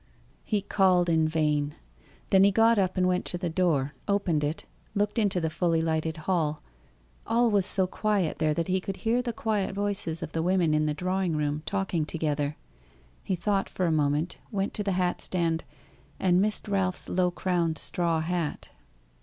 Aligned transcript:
he 0.43 0.63
called 0.63 1.07
in 1.09 1.27
vain; 1.27 1.75
then 2.31 2.43
he 2.43 2.49
got 2.49 2.79
up 2.79 2.97
and 2.97 3.07
went 3.07 3.23
to 3.23 3.37
the 3.37 3.51
door, 3.51 3.93
opened 4.07 4.43
it, 4.43 4.65
looked 4.95 5.19
into 5.19 5.39
the 5.39 5.47
fully 5.47 5.79
lighted 5.79 6.17
hall; 6.25 6.63
all 7.27 7.51
was 7.51 7.67
so 7.67 7.85
quiet 7.85 8.39
there 8.39 8.51
that 8.55 8.67
he 8.67 8.81
could 8.81 8.97
hear 9.05 9.21
the 9.21 9.31
quiet 9.31 9.75
voices 9.75 10.23
of 10.23 10.31
the 10.33 10.41
women 10.41 10.73
in 10.73 10.87
the 10.87 10.95
drawing 10.95 11.37
room 11.37 11.61
talking 11.67 12.03
together. 12.03 12.57
He 13.23 13.35
thought 13.35 13.69
for 13.69 13.85
a 13.85 13.91
moment, 13.91 14.37
went 14.51 14.73
to 14.73 14.83
the 14.83 14.93
hat 14.93 15.21
stand, 15.21 15.63
and 16.19 16.41
missed 16.41 16.67
Ralph's 16.67 17.07
low 17.07 17.29
crowned 17.29 17.77
straw 17.77 18.21
hat. 18.21 18.69